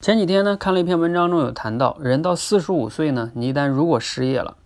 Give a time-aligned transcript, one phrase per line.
[0.00, 4.56] 前几天呢，看了一篇文章中有谈到，人到四十五岁呢，你一旦如果失业了，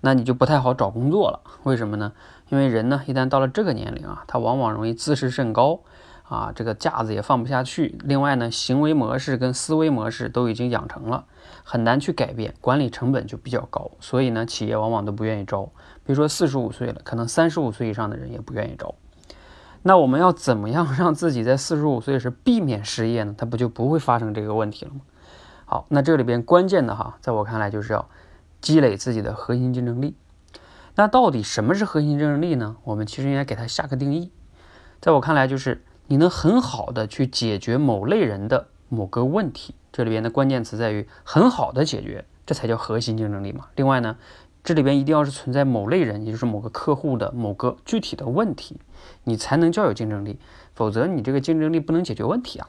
[0.00, 1.40] 那你就不太好找工作了。
[1.64, 2.12] 为什么呢？
[2.50, 5.80] 因为人呢，一旦到了这个年龄啊，他往往容易自视甚高
[6.28, 7.98] 啊，这个架子也放不下去。
[8.04, 11.24] 另外呢，行为模式跟思维模式都已经养成了，
[11.64, 13.90] 很难去改变，管理成本就比较高。
[13.98, 15.64] 所以呢，企业往往都不愿意招。
[16.04, 18.94] 比如说四十五岁了，可能三十五岁以上的人也不愿意招。
[19.86, 23.32] 那我们要怎么样让自己在四十五岁时避免失业呢？
[23.38, 25.02] 它不就不会发生这个问题了吗？
[25.64, 28.08] 好，那这里边关键的哈，在我看来就是要
[28.60, 30.16] 积累自己的核心竞争力。
[30.96, 32.74] 那到底什么是核心竞争力呢？
[32.82, 34.32] 我们其实应该给它下个定义。
[35.00, 39.76] 在我看来，就是你能很好的去解决某类人的某个问题。
[39.92, 43.66] 这里边的关键词在于很好的解决，这才叫核心竞争力嘛。
[43.76, 44.16] 另外呢？
[44.66, 48.80] 这里边一定要是存在某类人，也就是某个客户的某个具体的问题，
[49.22, 50.40] 你才能叫有竞争力，
[50.74, 52.66] 否则你这个竞争力不能解决问题啊。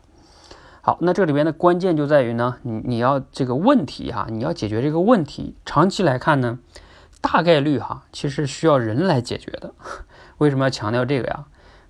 [0.81, 6.59] 好，那这里边的关键就在于呢，你你要这个问题哈，你要解决这个问题，长期来看呢，
[7.19, 9.73] 大概率哈，其实需要人来解决的。
[10.37, 11.45] 为什么要强调这个呀？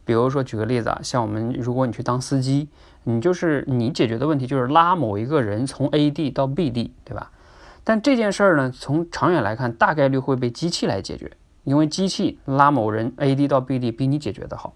[0.05, 2.69] 比如说举个例子啊，像我们如果你去当司机，
[3.03, 7.31] 你就是你解决的问题就是拉某一个人从 A 地到 B 地，对吧？
[7.89, 11.31] 但这件事儿呢，从长远来看，大概率会被机器来解决，
[11.63, 14.75] 因为机器拉某人 A D 到 B D 比你解决的好。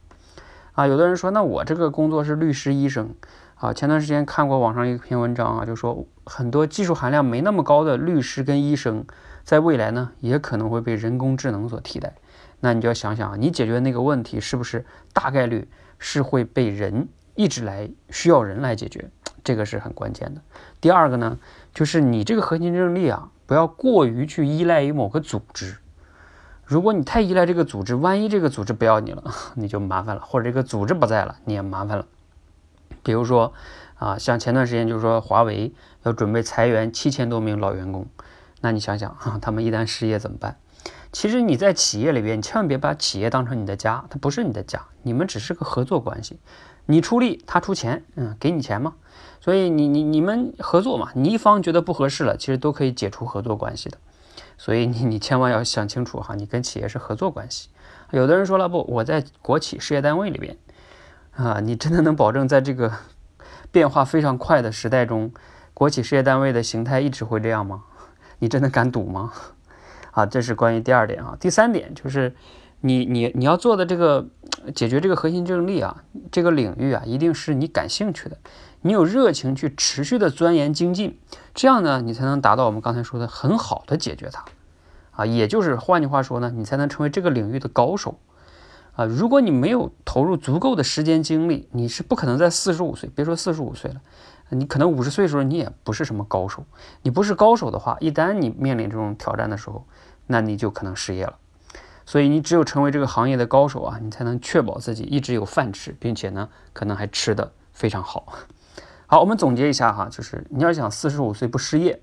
[0.71, 3.13] 啊，有的人说，那我这个工作是律师、医生。
[3.55, 9.03] 啊，前段时间看过网上一篇文章啊，就说很多技术含量没那么高的律师跟医生，
[9.43, 12.13] 在未来呢，也可能会被人工智能所替代。
[12.61, 15.67] 那你就要想想，你解决那个问题是不是大概率
[15.99, 17.09] 是会被人
[17.41, 19.09] 一直来需要人来解决？
[19.43, 20.41] 这个是很关键的。
[20.79, 21.39] 第二个呢，
[21.73, 25.77] 就是你这个核心竞争力啊，不要过于去依赖于某个组织。
[26.63, 29.23] 如果你太依赖这个组织，万一这个组织不要你了，
[29.55, 32.05] 你就麻烦了；或者这个组织不在了，你也麻烦了。
[33.01, 33.51] 比如说
[33.97, 38.05] 啊，像前段时间就是说华为要准备裁员七千多名老员工，
[38.61, 40.57] 那你想想啊， 他们一旦失业怎么办？
[41.11, 46.39] 其实你在企业里边，你千万别把企业当成你的家，它不是你的家，你们只是个合作关系。
[46.91, 48.95] 你出力，他出钱，嗯，给你钱嘛。
[49.39, 53.97] 所以你你你们合作嘛，你一方觉得不合适了，其实都可以解除合作关系的。
[54.57, 57.69] 所以你你千万要想清楚哈，你跟企业是合作关系。
[58.11, 60.57] 有的人说了不，我在国企事业单位里边
[61.35, 62.91] 啊，你真的能保证在这个
[63.71, 65.31] 变化非常快的时代中，
[65.73, 67.83] 国企事业单位的形态一直会这样吗？
[68.39, 69.31] 你真的敢赌吗？
[70.11, 71.37] 啊，这是关于第二点啊。
[71.39, 72.35] 第三点就是。
[72.81, 74.27] 你你你要做的这个
[74.73, 78.37] 解决这个核心竞争力啊，这个领域啊，一定是你感兴趣的，
[78.81, 81.19] 你有热情去持续的钻研精进，
[81.53, 84.45] 这样呢，你才能达到我们刚才说的很好的解决它，
[85.11, 88.17] 啊，也就是换句话说呢，你才能成为这个领域的高手，
[88.95, 94.01] 啊，如果你没有投入足够的时间精力，你是不可能在四十五岁，别说四十五岁了，
[94.49, 96.65] 你可能五十岁的时候你也不是什么高手，
[97.03, 99.85] 你不是高手的话，一旦你面临这种挑战的时候，
[100.25, 101.37] 那你就可能失业了。
[102.11, 108.25] 所以你只有成为这个行业的高手啊，你才能确保自己一直有饭吃，并且呢，可能还吃得非常好。
[109.07, 112.01] 好，我们总结一下哈，就是你要想四十五岁不失业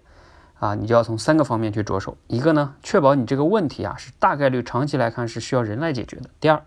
[0.60, 2.16] 啊，你就要从三个方面去着手。
[2.26, 6.30] 一个呢，确保你这个问题啊是大概率长期来看是需要人来解决的。
[6.41, 6.62] 第二，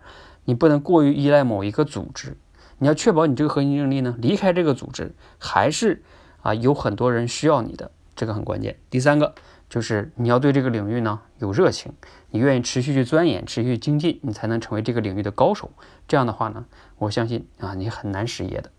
[0.45, 2.37] 你不能过于依赖某一个组织，
[2.77, 6.03] 你要确保你这个核心竞争力呢离开这个组织还是
[6.43, 8.77] 啊有很多人需要你的，这个很关键。
[8.91, 9.33] 第三个。
[9.71, 11.93] 就是你要对这个领域呢有热情，
[12.29, 15.71] 你愿意持续去钻研、持续精进，你才能成为这个领域的高手。
[16.09, 16.65] 这样的话呢，
[16.97, 18.69] 我相信啊，你很难失业的。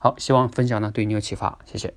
[0.00, 1.94] 好，希望分享呢对你有启发，谢谢。